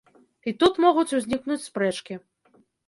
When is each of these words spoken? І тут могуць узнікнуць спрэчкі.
І 0.51 0.53
тут 0.63 0.81
могуць 0.85 1.13
узнікнуць 1.21 1.63
спрэчкі. 1.71 2.23